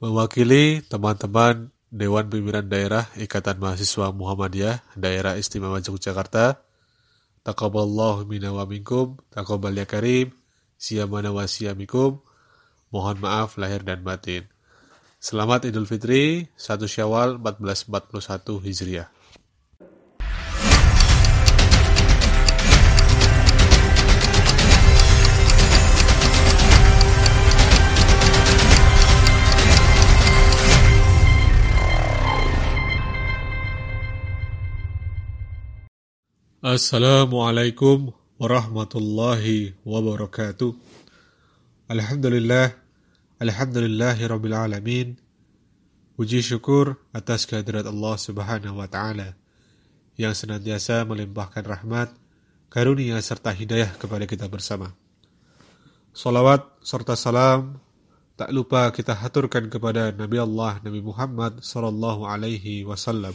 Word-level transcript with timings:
Mewakili 0.00 0.80
teman-teman 0.88 1.68
Dewan 1.92 2.24
Pimpinan 2.32 2.64
Daerah 2.64 3.04
Ikatan 3.20 3.60
Mahasiswa 3.60 4.08
Muhammadiyah 4.16 4.80
Daerah 4.96 5.36
Istimewa 5.36 5.76
Yogyakarta, 5.84 6.56
Taqabballahu 7.44 8.24
minna 8.24 8.48
wa 8.48 8.64
minkum, 8.64 9.20
taqabbal 9.28 9.76
ya 9.76 9.84
karim, 9.84 10.32
siyamana 10.80 11.36
wa 11.36 11.44
siyamikum, 11.44 12.16
mohon 12.88 13.20
maaf 13.20 13.60
lahir 13.60 13.84
dan 13.84 14.00
batin. 14.00 14.48
Selamat 15.20 15.68
Idul 15.68 15.84
Fitri, 15.84 16.48
1 16.56 16.80
Syawal 16.88 17.36
1441 17.36 18.56
Hijriah. 18.56 19.19
Assalamualaikum 36.70 38.14
warahmatullahi 38.38 39.74
wabarakatuh. 39.82 40.70
Alhamdulillah, 41.90 42.78
alhamdulillahi 43.42 44.22
rabbil 44.30 44.54
alamin. 44.54 45.18
Puji 46.14 46.46
syukur 46.46 46.94
atas 47.10 47.50
kehadirat 47.50 47.90
Allah 47.90 48.14
Subhanahu 48.14 48.78
wa 48.78 48.86
taala 48.86 49.34
yang 50.14 50.30
senantiasa 50.30 51.02
melimpahkan 51.10 51.66
rahmat, 51.66 52.14
karunia 52.70 53.18
serta 53.18 53.50
hidayah 53.50 53.90
kepada 53.98 54.30
kita 54.30 54.46
bersama. 54.46 54.94
Salawat 56.14 56.70
serta 56.86 57.18
salam 57.18 57.82
tak 58.38 58.54
lupa 58.54 58.86
kita 58.94 59.18
haturkan 59.18 59.66
kepada 59.66 60.14
Nabi 60.14 60.38
Allah 60.38 60.78
Nabi 60.86 61.02
Muhammad 61.02 61.66
sallallahu 61.66 62.30
alaihi 62.30 62.86
wasallam 62.86 63.34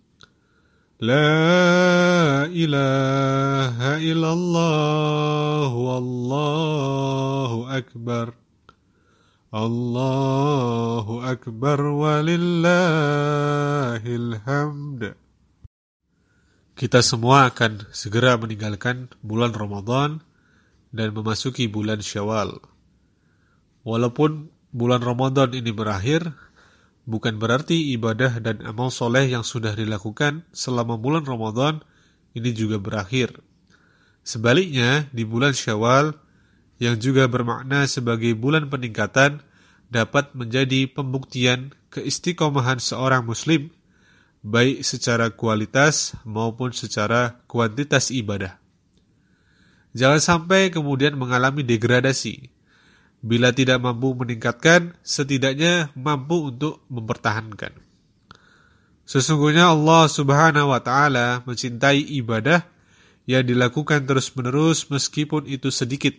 لا 1.00 2.48
إله 2.48 3.76
إلا 4.00 4.30
الله 4.32 5.68
والله 5.68 7.50
أكبر 7.78 8.26
الله 9.52 11.06
أكبر 11.32 11.80
ولله 11.80 12.64
الحمد 14.04 15.02
Kita 16.76 17.00
semua 17.00 17.48
akan 17.48 17.88
segera 17.88 18.36
meninggalkan 18.36 19.08
bulan 19.24 19.56
Ramadan 19.56 20.20
dan 20.92 21.08
memasuki 21.16 21.72
bulan 21.72 22.04
Syawal. 22.04 22.60
Walaupun 23.80 24.52
bulan 24.76 25.00
Ramadan 25.00 25.56
ini 25.56 25.72
berakhir, 25.72 26.36
bukan 27.11 27.35
berarti 27.35 27.91
ibadah 27.91 28.39
dan 28.39 28.63
amal 28.63 28.87
soleh 28.87 29.27
yang 29.27 29.43
sudah 29.43 29.75
dilakukan 29.75 30.47
selama 30.55 30.95
bulan 30.95 31.27
Ramadan 31.27 31.83
ini 32.31 32.55
juga 32.55 32.79
berakhir. 32.79 33.43
Sebaliknya, 34.23 35.11
di 35.11 35.27
bulan 35.27 35.51
Syawal, 35.51 36.15
yang 36.79 36.95
juga 36.95 37.27
bermakna 37.27 37.83
sebagai 37.91 38.31
bulan 38.33 38.71
peningkatan, 38.71 39.43
dapat 39.91 40.31
menjadi 40.31 40.87
pembuktian 40.87 41.75
keistiqomahan 41.91 42.79
seorang 42.79 43.27
muslim, 43.27 43.75
baik 44.39 44.87
secara 44.87 45.35
kualitas 45.35 46.15
maupun 46.23 46.71
secara 46.71 47.43
kuantitas 47.51 48.07
ibadah. 48.09 48.55
Jangan 49.91 50.23
sampai 50.23 50.71
kemudian 50.71 51.19
mengalami 51.19 51.67
degradasi, 51.67 52.47
Bila 53.21 53.53
tidak 53.53 53.77
mampu 53.77 54.17
meningkatkan, 54.17 54.97
setidaknya 55.05 55.93
mampu 55.93 56.49
untuk 56.49 56.81
mempertahankan. 56.89 57.77
Sesungguhnya 59.05 59.69
Allah 59.69 60.09
Subhanahu 60.09 60.73
wa 60.73 60.81
taala 60.81 61.45
mencintai 61.45 62.01
ibadah 62.17 62.65
yang 63.29 63.45
dilakukan 63.45 64.09
terus-menerus 64.09 64.89
meskipun 64.89 65.45
itu 65.45 65.69
sedikit. 65.69 66.17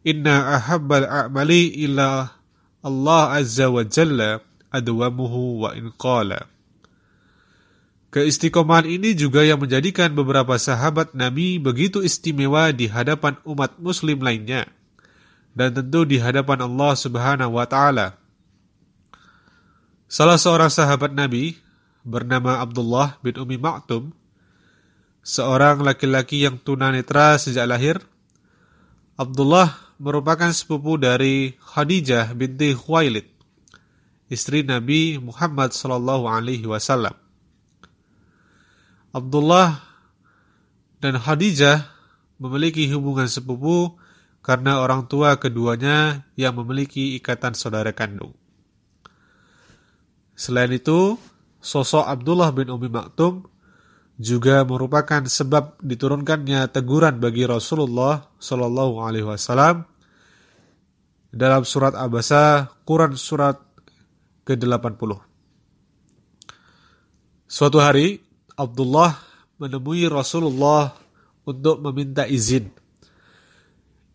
Inna 0.00 0.56
ahabbal 0.56 1.04
a'mali 1.04 1.76
illa 1.84 2.32
Allah 2.80 3.36
Azza 3.36 3.68
wa 3.68 3.84
Jalla 3.84 4.40
adwamuhu 4.72 5.68
wa 5.68 5.76
inqala. 5.76 6.48
Keistiqomahan 8.08 8.88
ini 8.88 9.12
juga 9.12 9.44
yang 9.44 9.60
menjadikan 9.60 10.16
beberapa 10.16 10.56
sahabat 10.56 11.12
Nabi 11.12 11.60
begitu 11.60 12.00
istimewa 12.00 12.72
di 12.72 12.88
hadapan 12.88 13.36
umat 13.44 13.76
muslim 13.76 14.24
lainnya 14.24 14.64
dan 15.54 15.74
tentu 15.74 16.06
di 16.06 16.18
hadapan 16.18 16.62
Allah 16.66 16.92
Subhanahu 16.94 17.58
wa 17.58 17.66
taala. 17.66 18.18
Salah 20.10 20.38
seorang 20.38 20.70
sahabat 20.70 21.14
Nabi 21.14 21.54
bernama 22.02 22.58
Abdullah 22.58 23.18
bin 23.22 23.38
Umi 23.38 23.60
Maktum, 23.60 24.10
seorang 25.22 25.84
laki-laki 25.86 26.42
yang 26.42 26.58
tunanetra 26.58 27.38
sejak 27.38 27.66
lahir. 27.68 28.02
Abdullah 29.20 29.76
merupakan 30.00 30.48
sepupu 30.50 30.96
dari 30.96 31.54
Khadijah 31.60 32.32
binti 32.32 32.72
Khuwailid, 32.72 33.28
istri 34.32 34.64
Nabi 34.64 35.20
Muhammad 35.20 35.76
sallallahu 35.76 36.24
alaihi 36.24 36.64
wasallam. 36.64 37.12
Abdullah 39.12 39.82
dan 41.04 41.20
Khadijah 41.20 41.84
memiliki 42.40 42.88
hubungan 42.88 43.28
sepupu 43.28 43.98
karena 44.40 44.80
orang 44.80 45.04
tua 45.04 45.36
keduanya 45.36 46.24
yang 46.36 46.56
memiliki 46.56 47.16
ikatan 47.20 47.52
saudara 47.52 47.92
kandung. 47.92 48.32
Selain 50.32 50.72
itu, 50.72 51.20
sosok 51.60 52.08
Abdullah 52.08 52.48
bin 52.56 52.72
Umi 52.72 52.88
Maktum 52.88 53.44
juga 54.16 54.64
merupakan 54.64 55.20
sebab 55.24 55.80
diturunkannya 55.84 56.68
teguran 56.72 57.20
bagi 57.20 57.44
Rasulullah 57.44 58.28
Shallallahu 58.40 59.04
Alaihi 59.04 59.28
Wasallam 59.28 59.84
dalam 61.28 61.62
surat 61.68 61.92
Abasa 61.92 62.72
Quran 62.88 63.16
surat 63.20 63.60
ke-80. 64.48 65.12
Suatu 67.44 67.78
hari, 67.80 68.24
Abdullah 68.56 69.20
menemui 69.60 70.08
Rasulullah 70.08 70.96
untuk 71.44 71.84
meminta 71.84 72.24
izin 72.24 72.79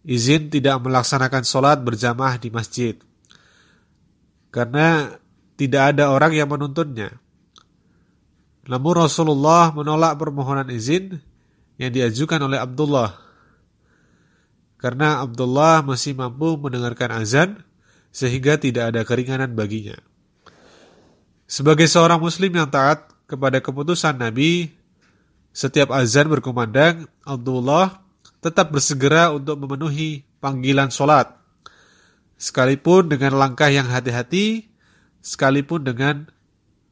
izin 0.06 0.54
tidak 0.54 0.78
melaksanakan 0.86 1.42
sholat 1.42 1.82
berjamaah 1.82 2.38
di 2.38 2.54
masjid. 2.54 2.96
Karena 4.54 5.12
tidak 5.58 5.98
ada 5.98 6.14
orang 6.14 6.32
yang 6.32 6.48
menuntunnya. 6.48 7.12
Namun 8.70 8.94
Rasulullah 9.06 9.74
menolak 9.74 10.16
permohonan 10.16 10.70
izin 10.72 11.20
yang 11.82 11.92
diajukan 11.92 12.40
oleh 12.46 12.62
Abdullah. 12.62 13.18
Karena 14.80 15.26
Abdullah 15.26 15.82
masih 15.82 16.14
mampu 16.14 16.56
mendengarkan 16.62 17.18
azan 17.18 17.50
sehingga 18.14 18.56
tidak 18.56 18.94
ada 18.94 19.02
keringanan 19.04 19.58
baginya. 19.58 19.98
Sebagai 21.46 21.86
seorang 21.86 22.22
muslim 22.22 22.54
yang 22.54 22.70
taat 22.70 23.06
kepada 23.26 23.62
keputusan 23.62 24.18
Nabi, 24.18 24.74
setiap 25.54 25.94
azan 25.94 26.30
berkumandang, 26.30 27.06
Abdullah 27.22 28.05
tetap 28.46 28.70
bersegera 28.70 29.34
untuk 29.34 29.58
memenuhi 29.58 30.22
panggilan 30.38 30.94
sholat. 30.94 31.34
Sekalipun 32.38 33.10
dengan 33.10 33.42
langkah 33.42 33.74
yang 33.74 33.90
hati-hati, 33.90 34.70
sekalipun 35.26 35.82
dengan 35.82 36.30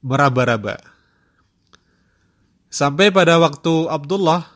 meraba-raba. 0.01 0.81
Sampai 2.73 3.13
pada 3.13 3.37
waktu 3.37 3.85
Abdullah 3.85 4.49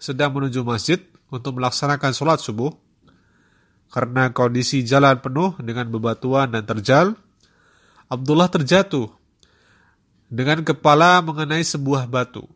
sedang 0.00 0.32
menuju 0.32 0.64
masjid 0.64 0.96
untuk 1.28 1.60
melaksanakan 1.60 2.16
sholat 2.16 2.40
subuh, 2.40 2.72
karena 3.92 4.32
kondisi 4.32 4.80
jalan 4.80 5.20
penuh 5.20 5.52
dengan 5.60 5.92
bebatuan 5.92 6.48
dan 6.48 6.64
terjal, 6.64 7.20
Abdullah 8.08 8.48
terjatuh 8.48 9.12
dengan 10.32 10.64
kepala 10.64 11.20
mengenai 11.20 11.60
sebuah 11.60 12.08
batu 12.08 12.48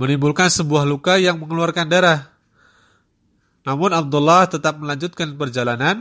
menimbulkan 0.00 0.48
sebuah 0.48 0.88
luka 0.88 1.20
yang 1.20 1.36
mengeluarkan 1.36 1.84
darah. 1.92 2.32
Namun 3.68 3.92
Abdullah 3.92 4.48
tetap 4.48 4.80
melanjutkan 4.80 5.36
perjalanan 5.36 6.00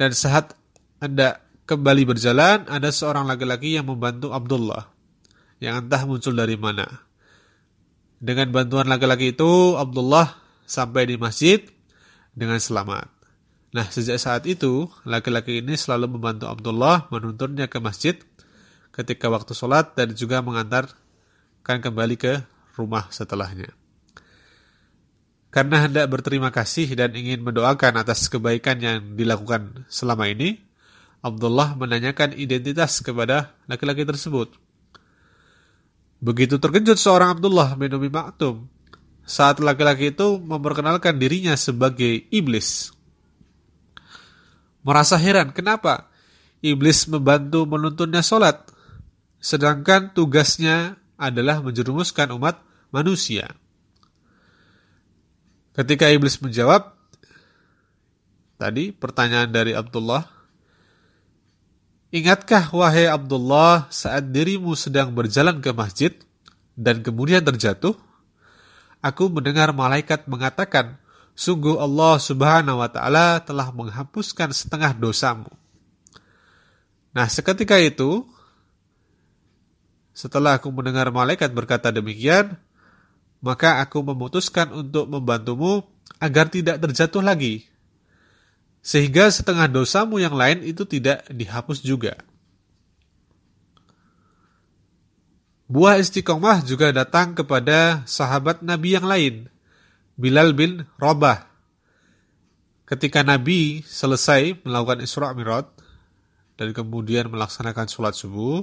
dan 0.00 0.10
saat 0.16 0.56
Anda 1.04 1.44
kembali 1.68 2.08
berjalan, 2.08 2.64
ada 2.64 2.88
seorang 2.88 3.28
laki-laki 3.28 3.76
yang 3.76 3.84
membantu 3.84 4.32
Abdullah, 4.32 4.88
yang 5.60 5.84
entah 5.84 6.08
muncul 6.08 6.32
dari 6.32 6.56
mana. 6.56 6.88
Dengan 8.24 8.48
bantuan 8.48 8.88
laki-laki 8.88 9.36
itu, 9.36 9.76
Abdullah 9.76 10.40
sampai 10.64 11.04
di 11.04 11.20
masjid 11.20 11.60
dengan 12.32 12.56
selamat. 12.56 13.12
Nah, 13.76 13.84
sejak 13.92 14.16
saat 14.16 14.48
itu, 14.48 14.88
laki-laki 15.04 15.60
ini 15.60 15.76
selalu 15.76 16.16
membantu 16.16 16.48
Abdullah 16.48 17.12
menuntunnya 17.12 17.68
ke 17.68 17.76
masjid 17.84 18.16
ketika 18.96 19.28
waktu 19.28 19.52
sholat 19.52 19.92
dan 19.92 20.16
juga 20.16 20.40
mengantarkan 20.40 20.96
kembali 21.84 22.16
ke 22.16 22.53
rumah 22.74 23.10
setelahnya. 23.10 23.72
Karena 25.54 25.86
hendak 25.86 26.10
berterima 26.10 26.50
kasih 26.50 26.90
dan 26.98 27.14
ingin 27.14 27.38
mendoakan 27.46 28.02
atas 28.02 28.26
kebaikan 28.26 28.82
yang 28.82 29.14
dilakukan 29.14 29.86
selama 29.86 30.26
ini, 30.26 30.58
Abdullah 31.22 31.78
menanyakan 31.78 32.34
identitas 32.34 32.98
kepada 32.98 33.54
laki-laki 33.70 34.02
tersebut. 34.02 34.50
Begitu 36.18 36.58
terkejut 36.58 36.98
seorang 36.98 37.38
Abdullah 37.38 37.78
bin 37.78 37.94
Umi 37.94 38.10
Maktum 38.10 38.66
saat 39.24 39.62
laki-laki 39.62 40.10
itu 40.10 40.42
memperkenalkan 40.42 41.16
dirinya 41.16 41.54
sebagai 41.54 42.26
iblis. 42.34 42.92
Merasa 44.84 45.16
heran, 45.16 45.54
kenapa 45.54 46.12
iblis 46.60 47.08
membantu 47.08 47.64
menuntunnya 47.64 48.20
sholat, 48.20 48.68
sedangkan 49.40 50.12
tugasnya 50.12 51.00
adalah 51.18 51.62
menjerumuskan 51.62 52.34
umat 52.34 52.58
manusia. 52.90 53.50
Ketika 55.74 56.06
iblis 56.10 56.38
menjawab, 56.38 56.94
tadi 58.58 58.94
pertanyaan 58.94 59.50
dari 59.50 59.74
Abdullah, 59.74 60.34
Ingatkah 62.14 62.70
wahai 62.70 63.10
Abdullah 63.10 63.90
saat 63.90 64.30
dirimu 64.30 64.78
sedang 64.78 65.10
berjalan 65.10 65.58
ke 65.58 65.74
masjid 65.74 66.14
dan 66.78 67.02
kemudian 67.02 67.42
terjatuh? 67.42 67.98
Aku 69.02 69.26
mendengar 69.34 69.74
malaikat 69.74 70.30
mengatakan, 70.30 71.02
Sungguh 71.34 71.74
Allah 71.82 72.14
subhanahu 72.22 72.78
wa 72.78 72.86
ta'ala 72.86 73.42
telah 73.42 73.74
menghapuskan 73.74 74.54
setengah 74.54 74.94
dosamu. 74.94 75.50
Nah 77.10 77.26
seketika 77.26 77.74
itu, 77.82 78.22
setelah 80.14 80.62
aku 80.62 80.70
mendengar 80.70 81.10
malaikat 81.10 81.50
berkata 81.50 81.90
demikian, 81.90 82.54
maka 83.42 83.82
aku 83.82 84.00
memutuskan 84.00 84.70
untuk 84.70 85.10
membantumu 85.10 85.82
agar 86.22 86.46
tidak 86.46 86.78
terjatuh 86.78 87.20
lagi. 87.20 87.66
Sehingga 88.78 89.26
setengah 89.28 89.66
dosamu 89.66 90.22
yang 90.22 90.38
lain 90.38 90.62
itu 90.62 90.86
tidak 90.86 91.26
dihapus 91.26 91.82
juga. 91.82 92.14
Buah 95.66 95.98
istiqomah 95.98 96.62
juga 96.62 96.94
datang 96.94 97.34
kepada 97.34 98.06
sahabat 98.06 98.62
Nabi 98.62 98.94
yang 98.94 99.08
lain, 99.08 99.34
Bilal 100.14 100.54
bin 100.54 100.86
Rabah. 101.02 101.50
Ketika 102.84 103.24
Nabi 103.26 103.82
selesai 103.82 104.62
melakukan 104.62 105.00
Isra 105.02 105.32
Mi'raj 105.32 105.66
dan 106.60 106.70
kemudian 106.76 107.32
melaksanakan 107.32 107.88
sholat 107.88 108.12
subuh, 108.12 108.62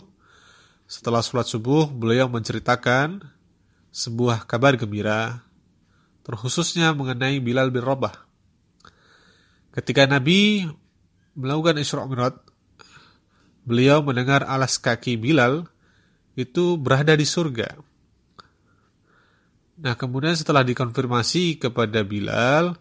setelah 0.91 1.23
sholat 1.23 1.47
subuh 1.47 1.87
beliau 1.87 2.27
menceritakan 2.27 3.23
sebuah 3.95 4.43
kabar 4.43 4.75
gembira, 4.75 5.39
terkhususnya 6.27 6.91
mengenai 6.91 7.39
Bilal 7.39 7.71
bin 7.71 7.79
Rabah. 7.79 8.11
Ketika 9.71 10.03
Nabi 10.03 10.67
melakukan 11.31 11.79
Isra 11.79 12.03
Mi'raj, 12.03 12.35
beliau 13.63 14.03
mendengar 14.03 14.43
alas 14.43 14.75
kaki 14.75 15.15
Bilal 15.15 15.63
itu 16.35 16.75
berada 16.75 17.15
di 17.15 17.23
surga. 17.23 17.71
Nah, 19.79 19.95
kemudian 19.95 20.35
setelah 20.35 20.67
dikonfirmasi 20.67 21.55
kepada 21.55 22.03
Bilal, 22.03 22.75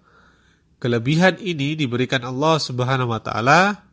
kelebihan 0.82 1.38
ini 1.38 1.78
diberikan 1.78 2.26
Allah 2.26 2.58
Subhanahu 2.58 3.14
wa 3.14 3.22
taala 3.22 3.89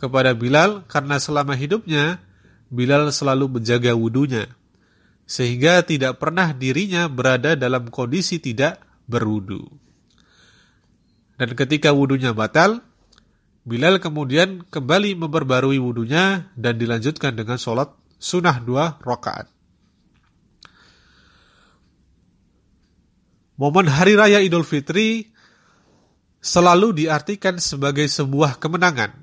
kepada 0.00 0.32
Bilal 0.32 0.88
karena 0.88 1.20
selama 1.20 1.52
hidupnya 1.52 2.24
Bilal 2.72 3.12
selalu 3.12 3.60
menjaga 3.60 3.92
wudhunya 3.92 4.48
sehingga 5.30 5.84
tidak 5.86 6.18
pernah 6.18 6.50
dirinya 6.50 7.06
berada 7.06 7.54
dalam 7.54 7.86
kondisi 7.86 8.42
tidak 8.42 8.82
berwudu. 9.06 9.62
Dan 11.38 11.54
ketika 11.54 11.94
wudhunya 11.94 12.34
batal, 12.34 12.82
Bilal 13.62 14.02
kemudian 14.02 14.66
kembali 14.66 15.14
memperbarui 15.14 15.78
wudhunya 15.78 16.50
dan 16.58 16.74
dilanjutkan 16.80 17.38
dengan 17.38 17.62
sholat 17.62 17.94
sunnah 18.18 18.58
dua 18.58 18.98
rakaat. 18.98 19.46
Momen 23.60 23.86
Hari 23.86 24.16
Raya 24.16 24.40
Idul 24.40 24.64
Fitri 24.64 25.30
selalu 26.40 27.04
diartikan 27.04 27.60
sebagai 27.60 28.08
sebuah 28.08 28.56
kemenangan. 28.56 29.19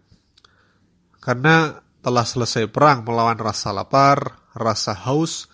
Karena 1.28 1.84
telah 2.00 2.24
selesai 2.24 2.72
perang 2.72 3.04
melawan 3.04 3.36
rasa 3.36 3.76
lapar, 3.76 4.48
rasa 4.56 4.96
haus, 4.96 5.52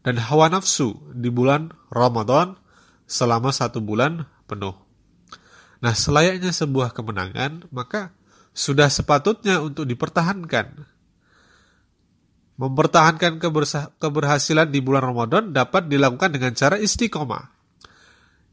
dan 0.00 0.16
hawa 0.16 0.48
nafsu 0.48 0.96
di 1.12 1.28
bulan 1.28 1.76
Ramadan 1.92 2.56
selama 3.04 3.52
satu 3.52 3.84
bulan 3.84 4.24
penuh. 4.48 4.72
Nah, 5.84 5.92
selayaknya 5.92 6.56
sebuah 6.56 6.96
kemenangan, 6.96 7.68
maka 7.68 8.16
sudah 8.56 8.88
sepatutnya 8.88 9.60
untuk 9.60 9.84
dipertahankan. 9.84 10.88
Mempertahankan 12.56 13.36
keberhasilan 14.00 14.72
di 14.72 14.80
bulan 14.80 15.04
Ramadan 15.04 15.52
dapat 15.52 15.84
dilakukan 15.84 16.32
dengan 16.32 16.56
cara 16.56 16.80
istiqomah. 16.80 17.44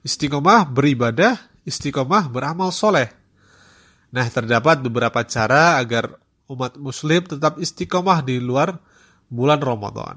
Istiqomah 0.04 0.68
beribadah, 0.68 1.40
istiqomah 1.64 2.28
beramal 2.28 2.76
soleh. 2.76 3.08
Nah, 4.12 4.28
terdapat 4.28 4.84
beberapa 4.84 5.24
cara 5.24 5.80
agar 5.80 6.27
umat 6.48 6.80
muslim 6.80 7.24
tetap 7.24 7.60
istiqomah 7.60 8.24
di 8.24 8.40
luar 8.40 8.80
bulan 9.28 9.60
Ramadan. 9.60 10.16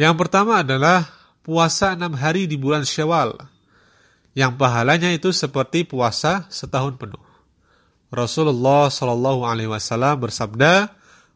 Yang 0.00 0.14
pertama 0.16 0.64
adalah 0.64 1.04
puasa 1.44 1.92
enam 1.92 2.16
hari 2.16 2.48
di 2.48 2.56
bulan 2.56 2.88
Syawal, 2.88 3.36
yang 4.32 4.56
pahalanya 4.56 5.12
itu 5.12 5.28
seperti 5.28 5.84
puasa 5.84 6.48
setahun 6.48 6.96
penuh. 6.96 7.20
Rasulullah 8.10 8.88
Shallallahu 8.88 9.44
Alaihi 9.44 9.70
Wasallam 9.70 10.24
bersabda, 10.24 10.88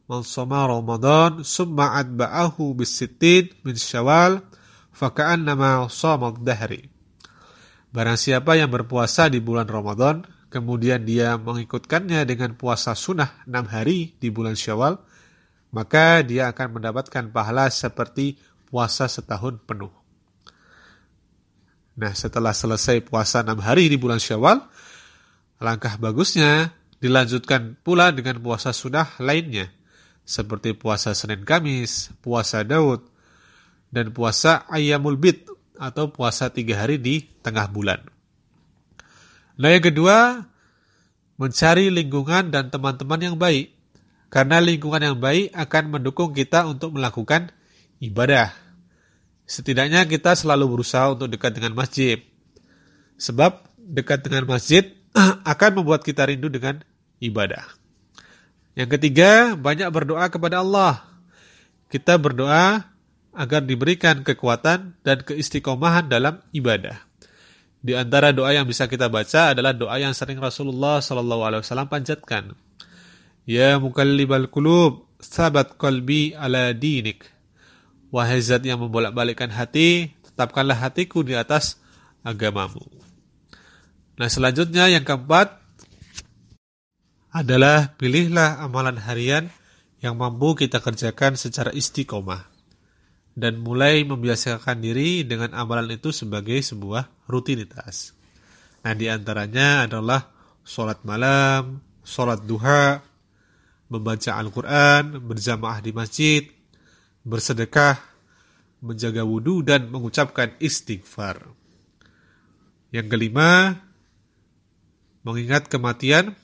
"Man 0.08 0.24
soma 0.24 0.64
Ramadan 0.64 1.44
summa 1.44 2.00
adba'ahu 2.00 2.74
bisitin 2.74 3.52
min 3.62 3.76
Syawal, 3.76 4.40
faka'annama 4.96 5.86
shamat 5.92 6.40
dahri." 6.40 6.88
Barang 7.94 8.18
siapa 8.18 8.58
yang 8.58 8.74
berpuasa 8.74 9.30
di 9.30 9.38
bulan 9.38 9.70
Ramadan, 9.70 10.26
kemudian 10.54 11.02
dia 11.02 11.34
mengikutkannya 11.34 12.22
dengan 12.22 12.54
puasa 12.54 12.94
sunnah 12.94 13.42
enam 13.42 13.66
hari 13.66 14.14
di 14.22 14.30
bulan 14.30 14.54
Syawal, 14.54 15.02
maka 15.74 16.22
dia 16.22 16.54
akan 16.54 16.78
mendapatkan 16.78 17.34
pahala 17.34 17.66
seperti 17.74 18.38
puasa 18.70 19.10
setahun 19.10 19.58
penuh. 19.66 19.90
Nah, 21.98 22.14
setelah 22.14 22.54
selesai 22.54 23.02
puasa 23.02 23.42
enam 23.42 23.58
hari 23.58 23.90
di 23.90 23.98
bulan 23.98 24.22
Syawal, 24.22 24.62
langkah 25.58 25.98
bagusnya 25.98 26.70
dilanjutkan 27.02 27.74
pula 27.82 28.14
dengan 28.14 28.38
puasa 28.38 28.70
sunnah 28.70 29.18
lainnya, 29.18 29.74
seperti 30.22 30.78
puasa 30.78 31.18
Senin 31.18 31.42
Kamis, 31.42 32.14
puasa 32.22 32.62
Daud, 32.62 33.02
dan 33.90 34.14
puasa 34.14 34.70
Ayyamul 34.70 35.18
Bid 35.18 35.50
atau 35.74 36.14
puasa 36.14 36.54
tiga 36.54 36.86
hari 36.86 37.02
di 37.02 37.26
tengah 37.42 37.66
bulan. 37.66 38.13
Nah, 39.54 39.70
yang 39.70 39.84
kedua, 39.86 40.46
mencari 41.38 41.90
lingkungan 41.90 42.50
dan 42.50 42.70
teman-teman 42.70 43.20
yang 43.22 43.36
baik, 43.38 43.74
karena 44.30 44.58
lingkungan 44.58 45.02
yang 45.02 45.18
baik 45.18 45.54
akan 45.54 45.94
mendukung 45.94 46.34
kita 46.34 46.66
untuk 46.66 46.94
melakukan 46.94 47.54
ibadah. 48.02 48.50
Setidaknya 49.44 50.08
kita 50.08 50.34
selalu 50.34 50.78
berusaha 50.78 51.12
untuk 51.12 51.30
dekat 51.30 51.54
dengan 51.54 51.76
masjid. 51.76 52.18
Sebab 53.20 53.62
dekat 53.78 54.26
dengan 54.26 54.48
masjid 54.48 54.90
akan 55.52 55.70
membuat 55.78 56.02
kita 56.02 56.26
rindu 56.26 56.50
dengan 56.50 56.82
ibadah. 57.22 57.62
Yang 58.74 58.98
ketiga, 58.98 59.54
banyak 59.54 59.86
berdoa 59.94 60.26
kepada 60.26 60.66
Allah. 60.66 61.06
Kita 61.86 62.18
berdoa 62.18 62.90
agar 63.34 63.62
diberikan 63.62 64.26
kekuatan 64.26 64.98
dan 65.06 65.22
keistiqomahan 65.22 66.10
dalam 66.10 66.42
ibadah. 66.50 66.98
Di 67.84 67.92
antara 67.92 68.32
doa 68.32 68.48
yang 68.56 68.64
bisa 68.64 68.88
kita 68.88 69.12
baca 69.12 69.52
adalah 69.52 69.76
doa 69.76 70.00
yang 70.00 70.16
sering 70.16 70.40
Rasulullah 70.40 71.04
SAW 71.04 71.60
panjatkan. 71.84 72.56
Ya 73.44 73.76
mukallibal 73.76 74.48
kulub, 74.48 75.04
sabat 75.20 75.76
qalbi 75.76 76.32
ala 76.32 76.72
dinik. 76.72 77.28
Wahai 78.08 78.40
zat 78.40 78.64
yang 78.64 78.80
membolak-balikkan 78.80 79.52
hati, 79.52 80.16
tetapkanlah 80.24 80.80
hatiku 80.80 81.20
di 81.20 81.36
atas 81.36 81.76
agamamu. 82.24 82.80
Nah, 84.16 84.32
selanjutnya 84.32 84.88
yang 84.88 85.04
keempat 85.04 85.60
adalah 87.36 87.92
pilihlah 88.00 88.64
amalan 88.64 88.96
harian 88.96 89.52
yang 90.00 90.16
mampu 90.16 90.56
kita 90.56 90.80
kerjakan 90.80 91.36
secara 91.36 91.68
istiqomah 91.74 92.53
dan 93.34 93.58
mulai 93.58 94.06
membiasakan 94.06 94.78
diri 94.78 95.26
dengan 95.26 95.50
amalan 95.58 95.90
itu 95.98 96.14
sebagai 96.14 96.62
sebuah 96.62 97.26
rutinitas. 97.26 98.14
Nah, 98.86 98.94
di 98.94 99.10
antaranya 99.10 99.90
adalah 99.90 100.30
sholat 100.62 101.02
malam, 101.02 101.82
sholat 102.06 102.46
duha, 102.46 103.02
membaca 103.90 104.30
Al-Quran, 104.38 105.18
berjamaah 105.18 105.82
di 105.82 105.90
masjid, 105.90 106.42
bersedekah, 107.26 107.98
menjaga 108.78 109.26
wudhu, 109.26 109.66
dan 109.66 109.90
mengucapkan 109.90 110.54
istighfar. 110.62 111.42
Yang 112.94 113.06
kelima, 113.10 113.82
mengingat 115.26 115.66
kematian. 115.66 116.38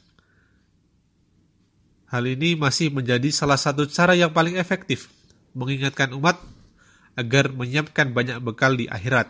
Hal 2.11 2.27
ini 2.27 2.59
masih 2.59 2.91
menjadi 2.91 3.31
salah 3.31 3.55
satu 3.55 3.87
cara 3.87 4.19
yang 4.19 4.35
paling 4.35 4.59
efektif 4.59 5.15
mengingatkan 5.55 6.11
umat 6.19 6.43
agar 7.21 7.53
menyiapkan 7.53 8.17
banyak 8.17 8.41
bekal 8.41 8.81
di 8.81 8.89
akhirat, 8.89 9.29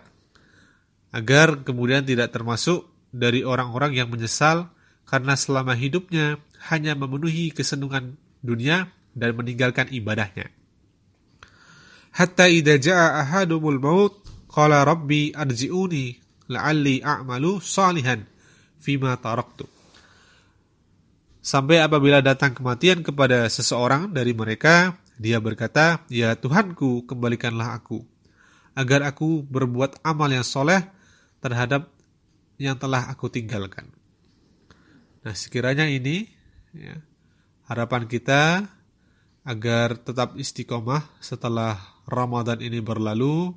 agar 1.11 1.67
kemudian 1.67 2.07
tidak 2.07 2.31
termasuk 2.31 2.87
dari 3.11 3.43
orang-orang 3.43 3.99
yang 3.99 4.07
menyesal 4.07 4.71
karena 5.03 5.35
selama 5.35 5.75
hidupnya 5.75 6.39
hanya 6.71 6.95
memenuhi 6.95 7.51
kesenangan 7.51 8.15
dunia 8.47 8.95
dan 9.19 9.35
meninggalkan 9.35 9.91
ibadahnya. 9.91 10.55
Hatta 12.15 12.47
idza 12.47 12.79
jaa 12.79 13.27
ahadumul 13.27 13.83
maut 13.83 14.15
qala 14.47 14.87
rabbi 14.87 15.35
arji'uni 15.35 16.19
la'alli 16.51 17.03
a'malu 17.03 17.59
salihan 17.59 18.23
fima 18.79 19.19
taraktu. 19.19 19.67
Sampai 21.41 21.81
apabila 21.81 22.21
datang 22.21 22.53
kematian 22.53 23.01
kepada 23.01 23.49
seseorang 23.49 24.13
dari 24.13 24.37
mereka, 24.37 24.95
dia 25.21 25.37
berkata, 25.37 26.09
Ya 26.09 26.33
Tuhanku, 26.33 27.05
kembalikanlah 27.05 27.77
aku, 27.77 28.09
agar 28.73 29.05
aku 29.05 29.45
berbuat 29.45 30.01
amal 30.01 30.33
yang 30.33 30.49
soleh 30.49 30.81
terhadap 31.45 31.93
yang 32.57 32.81
telah 32.81 33.05
aku 33.13 33.29
tinggalkan. 33.29 33.93
Nah, 35.21 35.37
sekiranya 35.37 35.85
ini 35.85 36.25
ya, 36.73 36.97
harapan 37.69 38.09
kita 38.09 38.65
agar 39.45 40.01
tetap 40.01 40.41
istiqomah 40.41 41.05
setelah 41.21 41.77
Ramadan 42.09 42.65
ini 42.65 42.81
berlalu. 42.81 43.53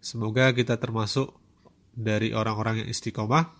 Semoga 0.00 0.48
kita 0.56 0.80
termasuk 0.80 1.36
dari 1.92 2.32
orang-orang 2.32 2.84
yang 2.84 2.88
istiqomah 2.88 3.52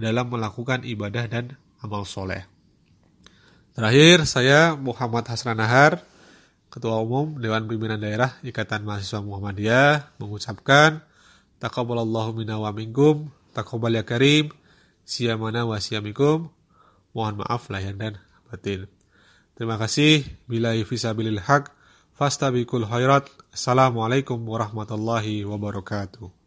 dalam 0.00 0.32
melakukan 0.32 0.80
ibadah 0.80 1.28
dan 1.28 1.60
amal 1.84 2.08
soleh. 2.08 2.55
Terakhir, 3.76 4.24
saya 4.24 4.72
Muhammad 4.72 5.28
Hasran 5.28 5.60
Nahar, 5.60 6.00
Ketua 6.72 6.96
Umum 6.96 7.36
Dewan 7.36 7.68
Pimpinan 7.68 8.00
Daerah 8.00 8.32
Ikatan 8.40 8.88
Mahasiswa 8.88 9.20
Muhammadiyah, 9.20 10.16
mengucapkan 10.16 11.04
Taqabbalallahu 11.60 12.40
minna 12.40 12.56
wa 12.56 12.72
minkum, 12.72 13.28
taqabbal 13.52 14.00
ya 14.00 14.04
karim, 14.08 14.48
siyamana 15.04 15.68
wa 15.68 15.76
siyamikum. 15.76 16.48
Mohon 17.12 17.44
maaf 17.44 17.68
lahir 17.68 17.92
dan 18.00 18.16
batin. 18.48 18.88
Terima 19.56 19.76
kasih. 19.76 20.24
Bila 20.48 20.72
fisabilil 20.80 21.44
haq, 21.44 21.68
fastabikul 22.16 22.88
khairat. 22.88 23.28
Assalamualaikum 23.52 24.40
warahmatullahi 24.40 25.44
wabarakatuh. 25.44 26.45